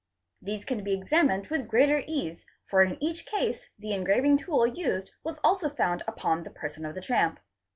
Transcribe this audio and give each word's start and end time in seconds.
These 0.41 0.65
can 0.65 0.83
be 0.83 0.93
examined 0.95 1.45
with 1.49 1.67
greater 1.67 2.01
ease, 2.07 2.47
for 2.65 2.81
in 2.81 2.97
each 3.03 3.27
case 3.27 3.69
the 3.77 3.93
engraving 3.93 4.37
tool 4.39 4.65
used 4.65 5.11
was 5.23 5.37
also 5.43 5.69
found 5.69 6.01
upon 6.07 6.41
the 6.43 6.49
person 6.49 6.87
of 6.87 6.95
the 6.95 7.01
tramp. 7.01 7.39